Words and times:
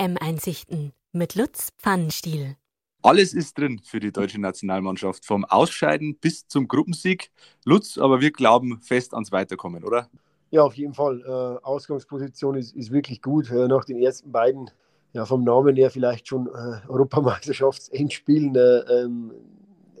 WM-Einsichten 0.00 0.92
mit 1.12 1.34
Lutz 1.34 1.72
Pfannenstiel. 1.78 2.56
Alles 3.02 3.34
ist 3.34 3.58
drin 3.58 3.82
für 3.84 4.00
die 4.00 4.12
deutsche 4.12 4.40
Nationalmannschaft, 4.40 5.26
vom 5.26 5.44
Ausscheiden 5.44 6.16
bis 6.18 6.46
zum 6.48 6.68
Gruppensieg. 6.68 7.30
Lutz, 7.66 7.98
aber 7.98 8.22
wir 8.22 8.30
glauben 8.30 8.80
fest 8.80 9.12
ans 9.12 9.30
Weiterkommen, 9.30 9.84
oder? 9.84 10.08
Ja, 10.50 10.62
auf 10.62 10.74
jeden 10.74 10.94
Fall. 10.94 11.20
Äh, 11.20 11.64
Ausgangsposition 11.64 12.56
ist, 12.56 12.74
ist 12.74 12.90
wirklich 12.90 13.20
gut. 13.20 13.50
Äh, 13.50 13.68
nach 13.68 13.84
den 13.84 13.98
ersten 13.98 14.32
beiden, 14.32 14.70
ja, 15.12 15.26
vom 15.26 15.44
Namen 15.44 15.76
her 15.76 15.90
vielleicht 15.90 16.28
schon 16.28 16.46
äh, 16.46 16.88
Europameisterschaftsendspielen, 16.88 18.56
äh, 18.56 19.02
ähm, 19.02 19.32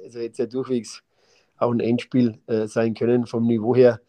also 0.02 0.18
jetzt 0.18 0.38
ja 0.38 0.46
durchwegs 0.46 1.02
auch 1.58 1.72
ein 1.72 1.80
Endspiel 1.80 2.38
äh, 2.46 2.66
sein 2.66 2.94
können 2.94 3.26
vom 3.26 3.46
Niveau 3.46 3.76
her. 3.76 4.00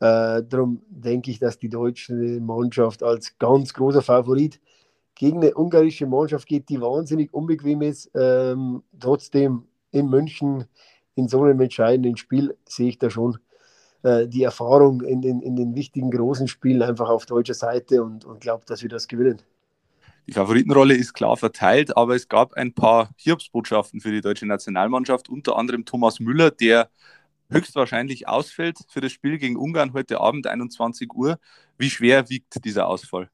Äh, 0.00 0.42
darum 0.42 0.82
denke 0.88 1.30
ich, 1.30 1.38
dass 1.38 1.60
die 1.60 1.68
deutsche 1.68 2.14
Mannschaft 2.14 3.04
als 3.04 3.38
ganz 3.38 3.72
großer 3.74 4.02
Favorit 4.02 4.60
gegen 5.16 5.38
eine 5.38 5.54
ungarische 5.54 6.06
Mannschaft 6.06 6.46
geht, 6.46 6.68
die 6.68 6.80
wahnsinnig 6.80 7.34
unbequem 7.34 7.82
ist. 7.82 8.10
Ähm, 8.14 8.84
trotzdem 9.00 9.64
in 9.90 10.08
München 10.08 10.66
in 11.16 11.26
so 11.26 11.42
einem 11.42 11.60
entscheidenden 11.60 12.16
Spiel 12.16 12.56
sehe 12.68 12.90
ich 12.90 12.98
da 12.98 13.10
schon 13.10 13.38
äh, 14.02 14.28
die 14.28 14.44
Erfahrung 14.44 15.00
in 15.00 15.22
den, 15.22 15.40
in 15.40 15.56
den 15.56 15.74
wichtigen 15.74 16.10
großen 16.10 16.46
Spielen 16.46 16.82
einfach 16.82 17.08
auf 17.08 17.26
deutscher 17.26 17.54
Seite 17.54 18.02
und, 18.04 18.24
und 18.24 18.40
glaube, 18.40 18.64
dass 18.66 18.82
wir 18.82 18.90
das 18.90 19.08
gewinnen. 19.08 19.42
Die 20.28 20.32
Favoritenrolle 20.32 20.94
ist 20.94 21.14
klar 21.14 21.36
verteilt, 21.36 21.96
aber 21.96 22.14
es 22.14 22.28
gab 22.28 22.54
ein 22.54 22.74
paar 22.74 23.10
Hiobsbotschaften 23.16 24.00
für 24.00 24.10
die 24.10 24.20
deutsche 24.20 24.46
Nationalmannschaft, 24.46 25.28
unter 25.28 25.56
anderem 25.56 25.84
Thomas 25.84 26.20
Müller, 26.20 26.50
der 26.50 26.90
höchstwahrscheinlich 27.48 28.28
ausfällt 28.28 28.78
für 28.88 29.00
das 29.00 29.12
Spiel 29.12 29.38
gegen 29.38 29.56
Ungarn 29.56 29.92
heute 29.92 30.20
Abend 30.20 30.46
21 30.46 31.14
Uhr. 31.14 31.38
Wie 31.78 31.90
schwer 31.90 32.28
wiegt 32.28 32.64
dieser 32.64 32.88
Ausfall? 32.88 33.30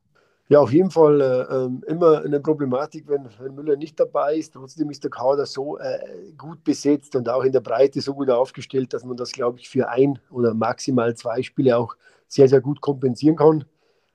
Ja, 0.48 0.60
auf 0.60 0.72
jeden 0.72 0.90
Fall 0.90 1.20
äh, 1.20 1.54
ähm, 1.54 1.82
immer 1.86 2.22
eine 2.22 2.40
Problematik, 2.40 3.08
wenn, 3.08 3.26
wenn, 3.38 3.54
Müller 3.54 3.76
nicht 3.76 3.98
dabei 3.98 4.36
ist. 4.36 4.52
Trotzdem 4.52 4.90
ist 4.90 5.02
der 5.02 5.10
Kader 5.10 5.46
so 5.46 5.78
äh, 5.78 5.98
gut 6.36 6.62
besetzt 6.64 7.16
und 7.16 7.28
auch 7.28 7.42
in 7.44 7.52
der 7.52 7.60
Breite 7.60 8.00
so 8.00 8.12
gut 8.14 8.28
aufgestellt, 8.28 8.92
dass 8.92 9.04
man 9.04 9.16
das, 9.16 9.32
glaube 9.32 9.60
ich, 9.60 9.68
für 9.70 9.88
ein 9.88 10.18
oder 10.30 10.52
maximal 10.52 11.14
zwei 11.14 11.42
Spiele 11.42 11.78
auch 11.78 11.96
sehr, 12.28 12.48
sehr 12.48 12.60
gut 12.60 12.80
kompensieren 12.80 13.36
kann. 13.36 13.64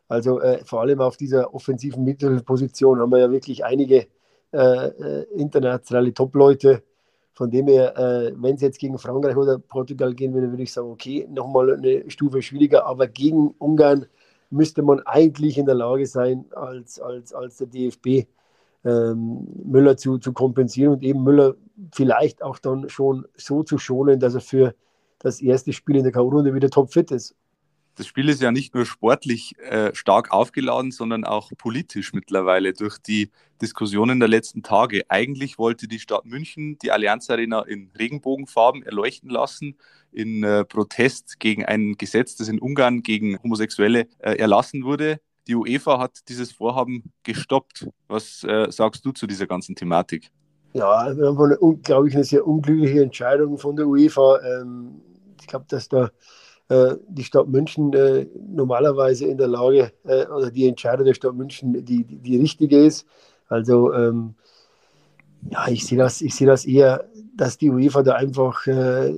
Also 0.09 0.39
äh, 0.39 0.63
vor 0.63 0.81
allem 0.81 1.01
auf 1.01 1.17
dieser 1.17 1.53
offensiven 1.53 2.03
Mittelposition 2.03 2.99
haben 2.99 3.11
wir 3.11 3.19
ja 3.19 3.31
wirklich 3.31 3.65
einige 3.65 4.07
äh, 4.53 4.87
äh, 4.87 5.23
internationale 5.35 6.13
Top-Leute. 6.13 6.83
Von 7.33 7.51
dem 7.51 7.67
her, 7.67 7.97
äh, 7.97 8.33
wenn 8.35 8.55
es 8.55 8.61
jetzt 8.61 8.79
gegen 8.79 8.97
Frankreich 8.97 9.35
oder 9.35 9.59
Portugal 9.59 10.13
gehen 10.13 10.33
würde, 10.33 10.49
würde 10.49 10.63
ich 10.63 10.71
sagen, 10.73 10.89
okay, 10.89 11.27
nochmal 11.29 11.73
eine 11.73 12.09
Stufe 12.09 12.41
schwieriger, 12.41 12.85
aber 12.85 13.07
gegen 13.07 13.53
Ungarn 13.59 14.05
müsste 14.49 14.81
man 14.81 15.01
eigentlich 15.01 15.57
in 15.57 15.65
der 15.65 15.75
Lage 15.75 16.05
sein, 16.05 16.45
als, 16.55 16.99
als, 16.99 17.33
als 17.33 17.57
der 17.57 17.67
DFB 17.67 18.27
ähm, 18.85 19.47
Müller 19.65 19.97
zu, 19.97 20.17
zu 20.17 20.33
kompensieren 20.33 20.93
und 20.93 21.03
eben 21.03 21.23
Müller 21.23 21.55
vielleicht 21.93 22.41
auch 22.41 22.59
dann 22.59 22.89
schon 22.89 23.27
so 23.35 23.63
zu 23.63 23.77
schonen, 23.77 24.19
dass 24.19 24.35
er 24.35 24.41
für 24.41 24.75
das 25.19 25.41
erste 25.41 25.73
Spiel 25.73 25.97
in 25.97 26.03
der 26.03 26.11
K.O.-Runde 26.11 26.53
wieder 26.53 26.69
topfit 26.69 27.11
ist 27.11 27.35
das 27.97 28.05
Spiel 28.05 28.29
ist 28.29 28.43
ja 28.43 28.51
nicht 28.51 28.75
nur 28.75 28.85
sportlich 28.85 29.57
äh, 29.59 29.93
stark 29.95 30.31
aufgeladen, 30.31 30.91
sondern 30.91 31.25
auch 31.25 31.51
politisch 31.57 32.13
mittlerweile 32.13 32.73
durch 32.73 32.99
die 32.99 33.31
Diskussionen 33.59 34.19
der 34.19 34.29
letzten 34.29 34.61
Tage. 34.61 35.01
Eigentlich 35.09 35.57
wollte 35.57 35.87
die 35.87 35.97
Stadt 35.99 36.23
München 36.25 36.77
die 36.77 36.91
Allianz 36.91 37.27
Arena 37.31 37.61
in 37.63 37.89
Regenbogenfarben 37.97 38.83
erleuchten 38.83 39.29
lassen, 39.29 39.77
in 40.11 40.43
äh, 40.43 40.63
Protest 40.63 41.39
gegen 41.39 41.65
ein 41.65 41.95
Gesetz, 41.97 42.35
das 42.35 42.49
in 42.49 42.59
Ungarn 42.59 43.01
gegen 43.01 43.41
Homosexuelle 43.41 44.07
äh, 44.19 44.33
erlassen 44.35 44.83
wurde. 44.83 45.19
Die 45.47 45.55
UEFA 45.55 45.97
hat 45.97 46.19
dieses 46.29 46.51
Vorhaben 46.51 47.11
gestoppt. 47.23 47.89
Was 48.07 48.43
äh, 48.43 48.71
sagst 48.71 49.03
du 49.05 49.11
zu 49.11 49.25
dieser 49.25 49.47
ganzen 49.47 49.75
Thematik? 49.75 50.29
Ja, 50.73 50.99
eine, 50.99 51.35
glaube 51.81 52.09
ich, 52.09 52.13
eine 52.13 52.23
sehr 52.23 52.45
unglückliche 52.45 53.01
Entscheidung 53.01 53.57
von 53.57 53.75
der 53.75 53.87
UEFA. 53.87 54.39
Ähm, 54.43 55.01
ich 55.39 55.47
glaube, 55.47 55.65
dass 55.67 55.89
da 55.89 56.11
die 56.69 57.23
Stadt 57.23 57.47
München 57.47 57.93
äh, 57.93 58.27
normalerweise 58.49 59.25
in 59.25 59.37
der 59.37 59.47
Lage, 59.47 59.91
äh, 60.03 60.25
oder 60.27 60.51
die 60.51 60.67
Entscheidung 60.67 61.05
der 61.05 61.13
Stadt 61.13 61.35
München 61.35 61.85
die, 61.85 62.03
die, 62.03 62.17
die 62.17 62.37
richtige 62.37 62.83
ist. 62.83 63.07
Also 63.47 63.93
ähm, 63.93 64.35
ja, 65.49 65.67
ich 65.69 65.85
sehe 65.85 65.97
das, 65.97 66.19
sehe 66.19 66.47
das 66.47 66.65
eher, 66.65 67.05
dass 67.35 67.57
die 67.57 67.69
UEFA 67.69 68.03
da 68.03 68.15
einfach 68.15 68.67
äh, 68.67 69.13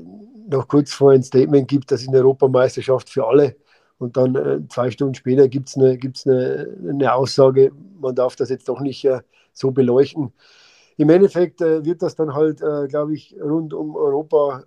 noch 0.47 0.67
kurz 0.67 0.93
vor 0.93 1.11
ein 1.11 1.23
Statement 1.23 1.67
gibt, 1.67 1.91
das 1.91 2.01
ist 2.01 2.09
eine 2.09 2.19
Europameisterschaft 2.19 3.09
für 3.09 3.25
alle. 3.25 3.55
Und 3.97 4.15
dann 4.15 4.35
äh, 4.35 4.59
zwei 4.69 4.91
Stunden 4.91 5.15
später 5.15 5.47
gibt 5.47 5.69
es 5.69 5.77
eine, 5.77 5.97
gibt's 5.97 6.25
eine, 6.25 6.75
eine 6.87 7.13
Aussage, 7.13 7.71
man 7.99 8.15
darf 8.15 8.35
das 8.35 8.49
jetzt 8.49 8.69
doch 8.69 8.79
nicht 8.79 9.03
äh, 9.05 9.21
so 9.53 9.71
beleuchten. 9.71 10.31
Im 10.99 11.09
Endeffekt 11.09 11.61
wird 11.61 12.01
das 12.01 12.15
dann 12.15 12.33
halt, 12.33 12.59
glaube 12.89 13.13
ich, 13.13 13.33
rund 13.41 13.73
um 13.73 13.95
Europa 13.95 14.63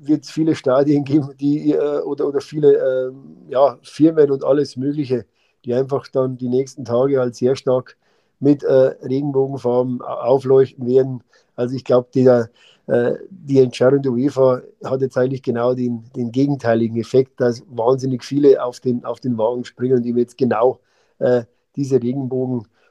wird 0.00 0.24
es 0.24 0.30
viele 0.30 0.54
Stadien 0.54 1.04
geben, 1.04 1.30
die 1.38 1.72
äh, 1.72 2.00
oder, 2.00 2.28
oder 2.28 2.40
viele 2.40 2.74
äh, 2.74 3.12
ja, 3.48 3.78
Firmen 3.82 4.30
und 4.30 4.44
alles 4.44 4.76
Mögliche, 4.76 5.26
die 5.64 5.74
einfach 5.74 6.08
dann 6.08 6.36
die 6.36 6.48
nächsten 6.48 6.84
Tage 6.84 7.18
halt 7.18 7.34
sehr 7.34 7.56
stark 7.56 7.96
mit 8.38 8.62
äh, 8.62 8.72
Regenbogenfarben 8.72 10.02
aufleuchten 10.02 10.86
werden. 10.86 11.22
Also 11.54 11.74
ich 11.74 11.84
glaube, 11.84 12.08
die, 12.14 12.26
äh, 12.26 13.14
die 13.30 13.60
Entscheidung 13.60 14.02
der 14.02 14.12
UEFA 14.12 14.62
hat 14.84 15.00
jetzt 15.00 15.16
eigentlich 15.16 15.42
genau 15.42 15.74
den, 15.74 16.04
den 16.14 16.32
gegenteiligen 16.32 16.96
Effekt, 16.98 17.40
dass 17.40 17.64
wahnsinnig 17.68 18.24
viele 18.24 18.62
auf 18.62 18.80
den, 18.80 19.04
auf 19.04 19.20
den 19.20 19.38
Wagen 19.38 19.64
springen 19.64 19.96
und 19.96 20.02
die 20.02 20.10
jetzt 20.10 20.36
genau 20.36 20.80
äh, 21.18 21.44
diese 21.76 22.02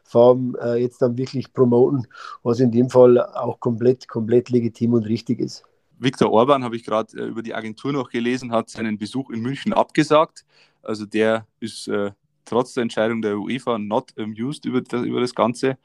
Regenbogenfarben 0.05 0.55
äh, 0.55 0.75
jetzt 0.75 1.01
dann 1.01 1.17
wirklich 1.17 1.51
promoten, 1.53 2.07
was 2.43 2.59
in 2.59 2.71
dem 2.71 2.89
Fall 2.89 3.19
auch 3.19 3.59
komplett, 3.59 4.07
komplett 4.07 4.49
legitim 4.49 4.93
und 4.93 5.05
richtig 5.05 5.39
ist. 5.39 5.63
Viktor 5.97 6.31
Orban, 6.31 6.63
habe 6.63 6.75
ich 6.75 6.83
gerade 6.83 7.17
äh, 7.17 7.25
über 7.25 7.41
die 7.41 7.53
Agentur 7.53 7.93
noch 7.93 8.09
gelesen, 8.09 8.51
hat 8.51 8.69
seinen 8.69 8.97
Besuch 8.97 9.29
in 9.29 9.41
München 9.41 9.73
abgesagt. 9.73 10.45
Also 10.81 11.05
der 11.05 11.47
ist 11.59 11.87
äh, 11.87 12.11
trotz 12.43 12.73
der 12.73 12.83
Entscheidung 12.83 13.21
der 13.21 13.37
UEFA 13.37 13.77
not 13.77 14.13
amused 14.17 14.65
über 14.65 14.81
das, 14.81 15.03
über 15.03 15.21
das 15.21 15.33
Ganze. 15.33 15.77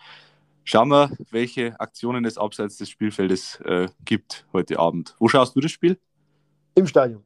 Schauen 0.64 0.88
wir, 0.88 1.10
welche 1.30 1.78
Aktionen 1.80 2.24
es 2.24 2.36
abseits 2.36 2.76
des 2.76 2.90
Spielfeldes 2.90 3.60
äh, 3.64 3.88
gibt 4.04 4.46
heute 4.52 4.78
Abend. 4.78 5.16
Wo 5.18 5.28
schaust 5.28 5.56
du 5.56 5.60
das 5.60 5.70
Spiel? 5.70 5.98
Im 6.74 6.86
Stadion. 6.86 7.24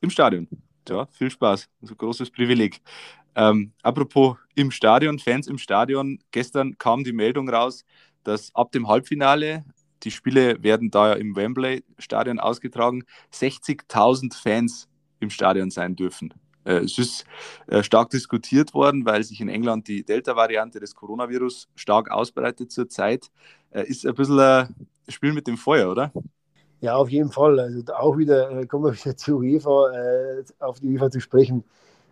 Im 0.00 0.10
Stadion. 0.10 0.48
Ja, 0.88 1.06
viel 1.06 1.30
Spaß. 1.30 1.68
Also 1.80 1.94
großes 1.94 2.30
Privileg. 2.30 2.80
Ähm, 3.34 3.72
apropos 3.82 4.36
im 4.54 4.70
Stadion, 4.70 5.18
Fans 5.18 5.46
im 5.46 5.58
Stadion. 5.58 6.18
Gestern 6.30 6.76
kam 6.78 7.04
die 7.04 7.12
Meldung 7.12 7.48
raus, 7.48 7.84
dass 8.24 8.54
ab 8.54 8.72
dem 8.72 8.88
Halbfinale 8.88 9.64
die 10.02 10.10
Spiele 10.10 10.62
werden 10.62 10.90
da 10.90 11.10
ja 11.10 11.14
im 11.14 11.36
Wembley-Stadion 11.36 12.40
ausgetragen. 12.40 13.04
60.000 13.32 14.34
Fans 14.34 14.88
im 15.20 15.30
Stadion 15.30 15.70
sein 15.70 15.96
dürfen. 15.96 16.34
Äh, 16.64 16.78
es 16.78 16.98
ist 16.98 17.24
äh, 17.66 17.82
stark 17.82 18.10
diskutiert 18.10 18.74
worden, 18.74 19.04
weil 19.04 19.22
sich 19.24 19.40
in 19.40 19.48
England 19.48 19.88
die 19.88 20.04
Delta-Variante 20.04 20.80
des 20.80 20.94
Coronavirus 20.94 21.68
stark 21.74 22.10
ausbreitet 22.10 22.70
zurzeit. 22.70 23.30
Äh, 23.70 23.84
ist 23.84 24.06
ein 24.06 24.14
bisschen 24.14 24.38
ein 24.38 24.74
Spiel 25.08 25.32
mit 25.32 25.46
dem 25.46 25.56
Feuer, 25.56 25.90
oder? 25.90 26.12
Ja, 26.80 26.96
auf 26.96 27.08
jeden 27.10 27.30
Fall. 27.30 27.60
Also 27.60 27.82
auch 27.94 28.18
wieder, 28.18 28.66
kommen 28.66 28.84
wir 28.84 28.92
wieder 28.92 29.16
zu 29.16 29.38
UEFA, 29.38 30.42
auf 30.58 30.80
die 30.80 30.88
UEFA 30.88 31.10
zu 31.10 31.20
sprechen. 31.20 31.64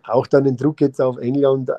Auch 0.03 0.27
dann 0.27 0.43
den 0.43 0.57
Druck 0.57 0.81
jetzt 0.81 0.99
auf 0.99 1.17
England 1.17 1.71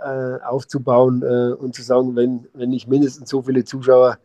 aufzubauen 0.45 1.23
und 1.55 1.75
zu 1.75 1.83
sagen, 1.83 2.15
wenn, 2.17 2.47
wenn 2.55 2.71
nicht 2.71 2.89
mindestens 2.89 3.29
so 3.29 3.43
viele 3.43 3.65
Zuschauer 3.65 4.19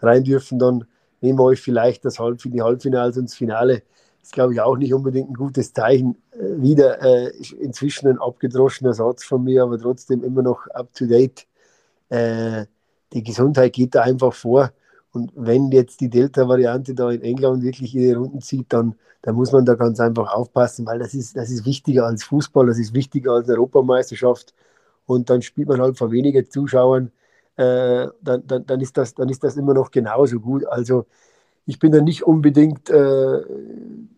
rein 0.00 0.24
dürfen, 0.24 0.58
dann 0.58 0.84
nehmen 1.24 1.38
wir 1.38 1.44
euch 1.44 1.60
vielleicht 1.60 2.04
das 2.04 2.18
Halb 2.18 2.38
die 2.42 2.62
Halbfinals 2.62 3.16
und 3.16 3.28
das 3.28 3.34
Finale. 3.34 3.82
Das 4.20 4.28
ist, 4.28 4.32
glaube 4.32 4.54
ich, 4.54 4.60
auch 4.60 4.76
nicht 4.76 4.94
unbedingt 4.94 5.30
ein 5.30 5.34
gutes 5.34 5.72
Zeichen. 5.72 6.16
Äh, 6.32 6.62
wieder 6.62 7.02
äh, 7.02 7.32
inzwischen 7.58 8.08
ein 8.08 8.18
abgedroschener 8.18 8.94
Satz 8.94 9.24
von 9.24 9.42
mir, 9.42 9.62
aber 9.62 9.78
trotzdem 9.78 10.22
immer 10.22 10.42
noch 10.42 10.66
up 10.68 10.92
to 10.94 11.06
date. 11.06 11.46
Äh, 12.10 12.66
die 13.12 13.22
Gesundheit 13.22 13.72
geht 13.72 13.94
da 13.94 14.02
einfach 14.02 14.32
vor. 14.32 14.72
Und 15.14 15.32
wenn 15.36 15.70
jetzt 15.72 16.00
die 16.00 16.10
Delta-Variante 16.10 16.94
da 16.94 17.10
in 17.10 17.22
England 17.22 17.62
wirklich 17.62 17.94
ihre 17.94 18.18
Runden 18.18 18.42
zieht, 18.42 18.72
dann, 18.72 18.96
dann 19.22 19.36
muss 19.36 19.52
man 19.52 19.64
da 19.64 19.74
ganz 19.74 20.00
einfach 20.00 20.32
aufpassen, 20.34 20.86
weil 20.86 20.98
das 20.98 21.14
ist, 21.14 21.36
das 21.36 21.50
ist 21.50 21.64
wichtiger 21.64 22.06
als 22.06 22.24
Fußball, 22.24 22.66
das 22.66 22.78
ist 22.78 22.94
wichtiger 22.94 23.32
als 23.32 23.48
Europameisterschaft. 23.48 24.54
Und 25.06 25.30
dann 25.30 25.42
spielt 25.42 25.68
man 25.68 25.80
halt 25.80 25.96
vor 25.98 26.10
weniger 26.12 26.48
Zuschauern 26.48 27.12
äh, 27.56 28.08
dann, 28.22 28.46
dann, 28.46 28.66
dann, 28.66 28.80
ist 28.80 28.96
das, 28.96 29.14
dann 29.14 29.28
ist 29.28 29.44
das 29.44 29.56
immer 29.56 29.74
noch 29.74 29.90
genauso 29.90 30.40
gut. 30.40 30.66
Also 30.66 31.06
ich 31.66 31.78
bin 31.78 31.92
da 31.92 32.00
nicht 32.00 32.24
unbedingt 32.24 32.90
äh, 32.90 33.40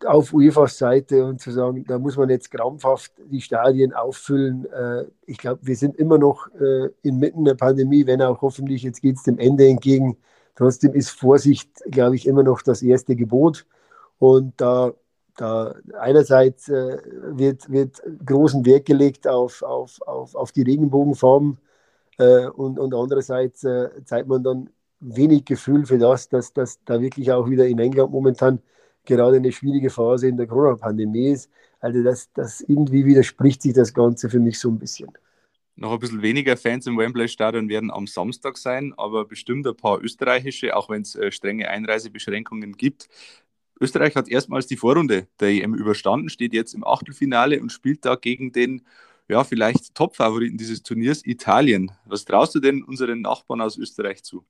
auf 0.05 0.33
UEFAs 0.33 0.79
Seite 0.79 1.25
und 1.25 1.41
zu 1.41 1.51
sagen, 1.53 1.85
da 1.87 1.99
muss 1.99 2.17
man 2.17 2.31
jetzt 2.31 2.51
krampfhaft 2.51 3.13
die 3.31 3.41
Stadien 3.41 3.93
auffüllen. 3.93 4.67
Äh, 4.73 5.05
ich 5.27 5.39
glaube, 5.39 5.61
wir 5.63 5.77
sind 5.77 5.97
immer 5.97 6.19
noch 6.19 6.49
äh, 6.61 6.89
inmitten 7.03 7.45
der 7.45 7.55
Pandemie, 7.55 8.07
wenn 8.07 8.23
auch 8.23 8.41
hoffentlich, 8.43 8.83
jetzt 8.83 9.03
geht 9.03 9.17
es 9.17 9.23
dem 9.23 9.39
Ende 9.39 9.69
entgegen. 9.69 10.17
Trotzdem 10.57 10.95
ist 10.95 11.11
Vorsicht, 11.11 11.71
glaube 11.91 12.17
ich, 12.17 12.27
immer 12.27 12.43
noch 12.43 12.63
das 12.63 12.83
erste 12.83 13.17
Gebot. 13.17 13.67
Und 14.19 14.55
da, 14.61 14.93
da 15.37 15.75
einerseits 16.01 16.69
äh, 16.69 16.99
wird, 17.39 17.71
wird 17.71 18.03
großen 18.27 18.65
Wert 18.67 18.87
gelegt 18.87 19.29
auf, 19.29 19.63
auf, 19.63 20.01
auf, 20.07 20.35
auf 20.35 20.53
die 20.53 20.63
Regenbogenfarben 20.63 21.59
Äh, 22.19 22.49
und, 22.49 22.79
und 22.79 22.95
andererseits 22.95 23.65
äh, 23.65 23.91
zeigt 24.05 24.29
man 24.29 24.43
dann 24.43 24.71
wenig 25.01 25.45
Gefühl 25.45 25.87
für 25.87 25.99
das, 25.99 26.29
dass, 26.29 26.53
dass 26.53 26.83
da 26.85 27.01
wirklich 27.01 27.31
auch 27.33 27.49
wieder 27.49 27.67
in 27.67 27.79
England 27.79 28.13
momentan 28.13 28.61
gerade 29.05 29.37
eine 29.37 29.53
schwierige 29.53 29.91
Phase 29.91 30.29
in 30.29 30.37
der 30.37 30.47
Corona-Pandemie 30.47 31.29
ist. 31.33 31.51
Also 31.81 32.03
das, 32.03 32.33
das 32.33 32.61
irgendwie 32.63 33.05
widerspricht 33.05 33.63
sich 33.63 33.75
das 33.75 33.93
Ganze 33.95 34.31
für 34.31 34.41
mich 34.41 34.59
so 34.59 34.71
ein 34.71 34.79
bisschen. 34.79 35.11
Noch 35.79 35.93
ein 35.93 35.99
bisschen 35.99 36.23
weniger 36.23 36.57
Fans 36.57 36.87
im 36.87 36.97
Wembley-Stadion 36.97 37.69
werden 37.69 37.91
am 37.91 38.07
Samstag 38.07 38.57
sein, 38.57 38.95
aber 38.97 39.27
bestimmt 39.27 39.67
ein 39.67 39.77
paar 39.77 40.03
österreichische, 40.03 40.75
auch 40.75 40.89
wenn 40.89 41.03
es 41.03 41.15
äh, 41.15 41.31
strenge 41.31 41.69
Einreisebeschränkungen 41.69 42.79
gibt. 42.79 43.09
Österreich 43.79 44.17
hat 44.17 44.29
erstmals 44.29 44.67
die 44.67 44.79
Vorrunde 44.79 45.29
der 45.39 45.51
EM 45.51 45.75
überstanden, 45.75 46.31
steht 46.31 46.55
jetzt 46.55 46.73
im 46.73 46.83
Achtelfinale 46.83 47.61
und 47.61 47.71
spielt 47.71 48.07
da 48.07 48.15
gegen 48.15 48.53
den 48.53 48.87
ja, 49.29 49.45
vielleicht 49.45 49.95
Top-Favoriten 49.95 50.57
dieses 50.57 50.83
Turniers, 50.83 51.27
Italien. 51.27 51.93
Was 52.07 52.25
traust 52.25 52.55
du 52.55 52.61
denn 52.61 52.83
unseren 52.83 53.21
Nachbarn 53.21 53.61
aus 53.61 53.77
Österreich 53.77 54.23
zu? 54.23 54.45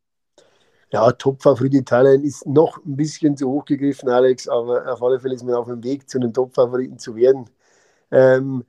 Ja, 0.92 1.10
Top-Favorit 1.10 1.74
Italien 1.74 2.22
ist 2.22 2.46
noch 2.46 2.78
ein 2.84 2.96
bisschen 2.96 3.36
zu 3.36 3.48
hoch 3.48 3.64
gegriffen, 3.64 4.08
Alex, 4.08 4.46
aber 4.46 4.92
auf 4.92 5.02
alle 5.02 5.18
Fälle 5.18 5.34
ist 5.34 5.42
man 5.42 5.54
auf 5.54 5.66
dem 5.66 5.82
Weg, 5.82 6.08
zu 6.08 6.18
einem 6.18 6.32
Top-Favoriten 6.32 6.98
zu 6.98 7.16
werden. 7.16 7.50
Ähm, 8.12 8.64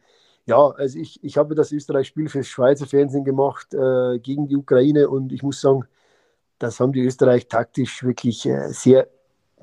ja, 0.47 0.69
also 0.69 0.97
ich, 0.97 1.21
ich 1.23 1.37
habe 1.37 1.55
das 1.55 1.73
Österreich-Spiel 1.73 2.29
fürs 2.29 2.47
Schweizer 2.47 2.85
Fernsehen 2.87 3.25
gemacht 3.25 3.73
äh, 3.73 4.17
gegen 4.19 4.47
die 4.47 4.55
Ukraine 4.55 5.09
und 5.09 5.33
ich 5.33 5.43
muss 5.43 5.59
sagen, 5.59 5.83
das 6.57 6.79
haben 6.79 6.93
die 6.93 7.05
Österreich 7.05 7.49
taktisch 7.49 8.01
wirklich 8.03 8.45
äh, 8.45 8.69
sehr, 8.69 9.09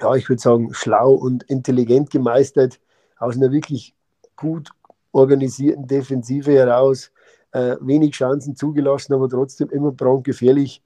ja, 0.00 0.14
ich 0.14 0.28
würde 0.28 0.42
sagen, 0.42 0.74
schlau 0.74 1.12
und 1.14 1.42
intelligent 1.44 2.10
gemeistert, 2.10 2.80
aus 3.18 3.36
einer 3.36 3.50
wirklich 3.50 3.94
gut 4.36 4.70
organisierten 5.12 5.86
Defensive 5.86 6.52
heraus, 6.52 7.10
äh, 7.52 7.76
wenig 7.80 8.12
Chancen 8.12 8.54
zugelassen, 8.54 9.14
aber 9.14 9.30
trotzdem 9.30 9.70
immer 9.70 9.90
brandgefährlich. 9.90 10.82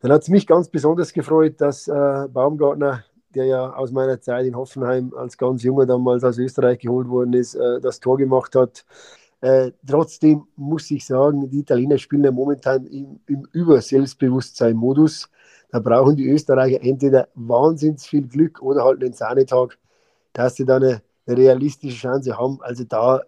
Dann 0.00 0.12
hat 0.12 0.22
es 0.22 0.28
mich 0.28 0.46
ganz 0.46 0.68
besonders 0.68 1.14
gefreut, 1.14 1.54
dass 1.62 1.88
äh, 1.88 2.28
Baumgartner, 2.28 3.04
der 3.34 3.46
ja 3.46 3.74
aus 3.74 3.92
meiner 3.92 4.20
Zeit 4.20 4.46
in 4.46 4.56
Hoffenheim 4.56 5.12
als 5.14 5.36
ganz 5.36 5.62
junger 5.62 5.86
damals 5.86 6.24
aus 6.24 6.38
Österreich 6.38 6.78
geholt 6.78 7.08
worden 7.08 7.32
ist, 7.32 7.54
äh, 7.54 7.80
das 7.80 8.00
Tor 8.00 8.16
gemacht 8.16 8.54
hat. 8.54 8.84
Äh, 9.40 9.72
trotzdem 9.86 10.46
muss 10.56 10.90
ich 10.90 11.04
sagen, 11.06 11.48
die 11.50 11.60
Italiener 11.60 11.98
spielen 11.98 12.24
ja 12.24 12.30
momentan 12.30 12.86
im, 12.86 13.20
im 13.26 13.46
Überselbstbewusstsein-Modus. 13.52 15.28
Da 15.70 15.80
brauchen 15.80 16.16
die 16.16 16.28
Österreicher 16.28 16.82
entweder 16.82 17.28
wahnsinnig 17.34 18.00
viel 18.00 18.26
Glück 18.26 18.62
oder 18.62 18.84
halt 18.84 19.02
einen 19.02 19.12
Sahnetag, 19.12 19.78
dass 20.32 20.56
sie 20.56 20.64
da 20.64 20.76
eine, 20.76 21.02
eine 21.26 21.36
realistische 21.36 21.96
Chance 21.96 22.38
haben. 22.38 22.58
Also 22.62 22.84
da 22.84 23.20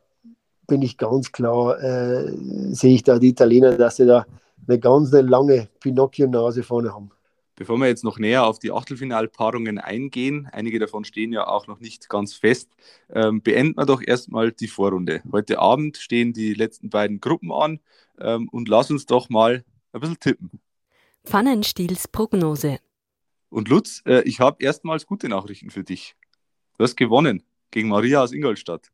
bin 0.66 0.82
ich 0.82 0.96
ganz 0.96 1.32
klar, 1.32 1.82
äh, 1.82 2.32
sehe 2.72 2.94
ich 2.94 3.02
da 3.02 3.18
die 3.18 3.30
Italiener, 3.30 3.76
dass 3.76 3.96
sie 3.96 4.06
da 4.06 4.26
eine 4.66 4.78
ganz 4.78 5.12
lange 5.12 5.68
Pinocchio-Nase 5.80 6.62
vorne 6.62 6.94
haben. 6.94 7.10
Bevor 7.58 7.76
wir 7.78 7.88
jetzt 7.88 8.04
noch 8.04 8.20
näher 8.20 8.46
auf 8.46 8.60
die 8.60 8.70
Achtelfinalpaarungen 8.70 9.78
eingehen, 9.78 10.48
einige 10.52 10.78
davon 10.78 11.04
stehen 11.04 11.32
ja 11.32 11.48
auch 11.48 11.66
noch 11.66 11.80
nicht 11.80 12.08
ganz 12.08 12.34
fest, 12.34 12.70
ähm, 13.12 13.42
beenden 13.42 13.76
wir 13.76 13.84
doch 13.84 14.00
erstmal 14.00 14.52
die 14.52 14.68
Vorrunde. 14.68 15.22
Heute 15.32 15.58
Abend 15.58 15.96
stehen 15.96 16.32
die 16.32 16.54
letzten 16.54 16.88
beiden 16.88 17.20
Gruppen 17.20 17.50
an 17.50 17.80
ähm, 18.20 18.48
und 18.52 18.68
lass 18.68 18.92
uns 18.92 19.06
doch 19.06 19.28
mal 19.28 19.64
ein 19.92 20.00
bisschen 20.00 20.20
tippen. 20.20 20.60
Pfannenstiels 21.24 22.06
Prognose. 22.06 22.78
Und 23.50 23.68
Lutz, 23.68 24.02
äh, 24.06 24.22
ich 24.22 24.38
habe 24.38 24.62
erstmals 24.62 25.04
gute 25.04 25.28
Nachrichten 25.28 25.70
für 25.70 25.82
dich. 25.82 26.14
Du 26.76 26.84
hast 26.84 26.96
gewonnen 26.96 27.42
gegen 27.72 27.88
Maria 27.88 28.22
aus 28.22 28.30
Ingolstadt. 28.30 28.92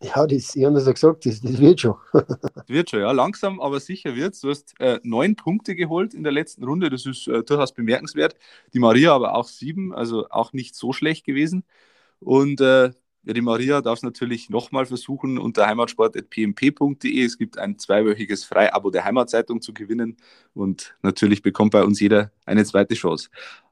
Ja, 0.00 0.26
das, 0.26 0.54
ich 0.54 0.64
habe 0.64 0.74
das 0.76 0.86
ja 0.86 0.92
gesagt, 0.92 1.26
das, 1.26 1.40
das 1.40 1.58
wird 1.58 1.80
schon. 1.80 1.96
das 2.12 2.68
wird 2.68 2.90
schon, 2.90 3.00
ja. 3.00 3.10
Langsam, 3.10 3.60
aber 3.60 3.80
sicher 3.80 4.14
wird 4.14 4.34
es. 4.34 4.40
Du 4.40 4.50
hast 4.50 4.74
äh, 4.78 5.00
neun 5.02 5.34
Punkte 5.34 5.74
geholt 5.74 6.14
in 6.14 6.22
der 6.22 6.32
letzten 6.32 6.62
Runde. 6.64 6.88
Das 6.88 7.04
ist 7.04 7.26
äh, 7.26 7.42
durchaus 7.42 7.72
bemerkenswert. 7.72 8.36
Die 8.72 8.78
Maria 8.78 9.12
aber 9.12 9.34
auch 9.34 9.48
sieben, 9.48 9.92
also 9.92 10.28
auch 10.30 10.52
nicht 10.52 10.76
so 10.76 10.92
schlecht 10.92 11.26
gewesen. 11.26 11.64
Und 12.20 12.60
äh, 12.60 12.92
ja, 13.24 13.34
die 13.34 13.40
Maria 13.40 13.80
darf 13.80 13.98
es 13.98 14.02
natürlich 14.04 14.48
nochmal 14.50 14.86
versuchen 14.86 15.36
unter 15.36 15.66
heimatsport.pmp.de. 15.66 17.24
Es 17.24 17.36
gibt 17.36 17.58
ein 17.58 17.78
zweiwöchiges 17.78 18.44
Freiabo 18.44 18.90
der 18.90 19.04
Heimatzeitung 19.04 19.60
zu 19.60 19.74
gewinnen. 19.74 20.16
Und 20.54 20.96
natürlich 21.02 21.42
bekommt 21.42 21.72
bei 21.72 21.82
uns 21.82 21.98
jeder 21.98 22.30
eine 22.46 22.64
zweite 22.64 22.94
Chance. 22.94 23.30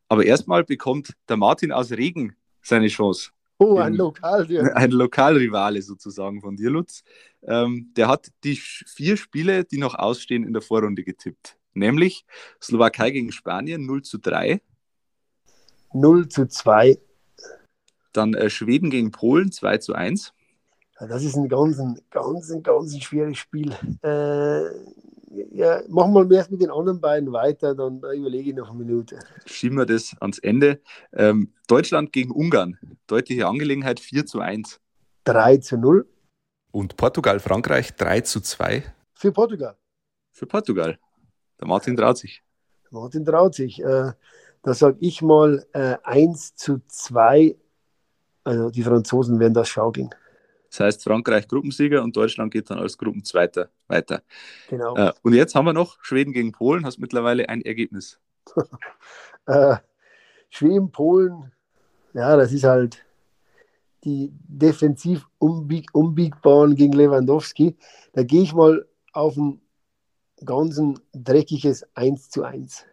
Aber 0.09 0.25
erstmal 0.25 0.65
bekommt 0.65 1.15
der 1.29 1.37
Martin 1.37 1.71
aus 1.71 1.93
Regen 1.93 2.35
seine 2.63 2.89
Chance. 2.89 3.31
Oh, 3.59 3.79
ein 3.79 3.95
Lokal, 3.95 4.47
Ein 4.75 4.91
Lokalrivale 4.91 5.81
sozusagen 5.81 6.41
von 6.41 6.57
dir, 6.57 6.71
Lutz. 6.71 7.03
Ähm, 7.43 7.93
der 7.97 8.09
hat 8.09 8.31
die 8.45 8.57
vier 8.57 9.17
Spiele, 9.17 9.65
die 9.65 9.79
noch 9.79 9.95
ausstehen, 9.95 10.45
in 10.45 10.53
der 10.53 10.63
Vorrunde 10.63 11.05
getippt. 11.05 11.57
Nämlich 11.73 12.25
Slowakei 12.63 13.11
gegen 13.11 13.33
Spanien 13.33 13.87
0 13.87 14.03
zu 14.03 14.19
3. 14.19 14.61
0 15.93 16.29
zu 16.29 16.47
2. 16.47 16.99
Dann 18.13 18.35
äh, 18.35 18.51
Schweden 18.51 18.91
gegen 18.91 19.11
Polen 19.11 19.53
2 19.53 19.79
zu 19.79 19.95
1. 19.95 20.33
Ja, 21.01 21.07
das 21.07 21.25
ist 21.25 21.37
ein 21.37 21.49
ganz, 21.49 21.79
ganz, 22.11 22.63
ganz 22.63 22.99
schweres 23.03 23.37
Spiel. 23.37 23.73
Äh, 24.03 24.65
ja, 25.53 25.83
machen 25.89 26.15
wir 26.15 26.37
erst 26.37 26.51
mit 26.51 26.63
den 26.63 26.71
anderen 26.71 27.01
beiden 27.01 27.33
weiter, 27.33 27.75
dann 27.75 27.99
überlege 27.99 28.51
ich 28.51 28.57
noch 28.57 28.71
eine 28.71 28.79
Minute. 28.79 29.19
Schieben 29.45 29.77
wir 29.77 29.87
das 29.87 30.17
ans 30.21 30.39
Ende. 30.39 30.81
Ähm, 31.13 31.53
Deutschland 31.67 32.13
gegen 32.13 32.31
Ungarn. 32.31 32.79
Deutliche 33.07 33.47
Angelegenheit 33.47 34.01
4 34.01 34.25
zu 34.27 34.41
1. 34.41 34.81
3 35.25 35.59
zu 35.59 35.77
0. 35.77 36.07
Und 36.71 36.97
Portugal, 36.97 37.41
Frankreich 37.41 37.95
3 37.97 38.23
zu 38.23 38.41
2. 38.41 38.83
Für 39.15 39.33
Portugal. 39.33 39.77
Für 40.33 40.47
Portugal. 40.47 40.99
Der 41.61 41.69
Martin 41.69 41.97
traut 41.97 42.19
sich. 42.19 42.43
Martin 42.91 43.25
traut 43.25 43.55
sich. 43.55 43.83
Äh, 43.83 44.13
da 44.63 44.75
sage 44.75 44.97
ich 45.01 45.21
mal 45.23 45.67
äh, 45.73 45.97
1 46.03 46.57
zu 46.57 46.81
2. 46.87 47.57
Also 48.45 48.71
die 48.71 48.83
Franzosen 48.83 49.39
werden 49.41 49.55
das 49.55 49.69
schaukeln. 49.69 50.11
Das 50.71 50.81
heißt, 50.81 51.05
Frankreich 51.05 51.49
Gruppensieger 51.49 52.03
und 52.03 52.17
Deutschland 52.17 52.53
geht 52.53 52.71
dann 52.71 52.79
als 52.79 52.99
Gruppenzweiter 52.99 53.71
weiter. 53.89 54.23
Genau. 54.69 54.97
Äh, 54.97 55.13
und 55.23 55.35
jetzt 55.35 55.55
haben 55.55 55.65
wir 55.65 55.73
noch 55.73 55.99
Schweden 56.03 56.33
gegen 56.33 56.53
Polen. 56.53 56.85
Hast 56.85 56.99
mittlerweile 56.99 57.49
ein 57.49 57.63
Ergebnis. 57.63 58.19
äh, 59.47 59.77
Schweden, 60.51 60.91
Polen, 60.91 61.53
ja, 62.13 62.37
das 62.37 62.53
ist 62.53 62.65
halt 62.65 63.05
die 64.05 64.33
defensiv 64.33 65.27
unbieg 65.39 65.89
unbiegbaren 65.93 66.77
gegen 66.77 66.93
Lewandowski. 66.93 67.77
Da 68.13 68.23
gehe 68.23 68.43
ich 68.43 68.55
mal 68.55 68.87
auf 69.13 69.37
ein 69.37 69.61
ganz 70.45 70.81
dreckiges 71.13 71.87
1 71.95 72.31
zu 72.31 72.45
1. 72.45 72.85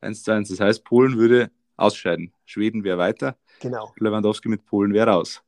1 0.00 0.22
zu 0.22 0.32
1. 0.32 0.48
Das 0.48 0.60
heißt, 0.60 0.84
Polen 0.84 1.16
würde 1.16 1.50
ausscheiden. 1.76 2.32
Schweden 2.44 2.84
wäre 2.84 2.98
weiter. 2.98 3.36
Genau. 3.60 3.92
Lewandowski 3.96 4.48
mit 4.48 4.66
Polen 4.66 4.92
wäre 4.92 5.10
raus. 5.10 5.42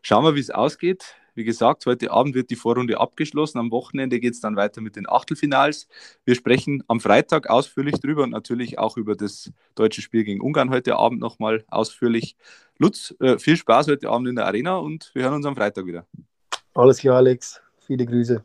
Schauen 0.00 0.24
wir, 0.24 0.34
wie 0.34 0.40
es 0.40 0.50
ausgeht. 0.50 1.16
Wie 1.34 1.44
gesagt, 1.44 1.86
heute 1.86 2.10
Abend 2.10 2.34
wird 2.34 2.50
die 2.50 2.56
Vorrunde 2.56 3.00
abgeschlossen. 3.00 3.58
Am 3.58 3.70
Wochenende 3.70 4.20
geht 4.20 4.34
es 4.34 4.40
dann 4.40 4.56
weiter 4.56 4.80
mit 4.80 4.96
den 4.96 5.08
Achtelfinals. 5.08 5.88
Wir 6.24 6.34
sprechen 6.34 6.82
am 6.88 7.00
Freitag 7.00 7.48
ausführlich 7.48 8.00
drüber 8.00 8.24
und 8.24 8.30
natürlich 8.30 8.78
auch 8.78 8.96
über 8.96 9.16
das 9.16 9.50
deutsche 9.74 10.02
Spiel 10.02 10.24
gegen 10.24 10.40
Ungarn 10.40 10.70
heute 10.70 10.96
Abend 10.96 11.20
nochmal 11.20 11.64
ausführlich. 11.68 12.36
Lutz, 12.78 13.14
äh, 13.20 13.38
viel 13.38 13.56
Spaß 13.56 13.88
heute 13.88 14.10
Abend 14.10 14.28
in 14.28 14.36
der 14.36 14.46
Arena 14.46 14.76
und 14.76 15.10
wir 15.14 15.22
hören 15.24 15.34
uns 15.34 15.46
am 15.46 15.56
Freitag 15.56 15.86
wieder. 15.86 16.06
Alles 16.74 16.98
klar, 16.98 17.16
Alex. 17.16 17.60
Viele 17.86 18.06
Grüße. 18.06 18.44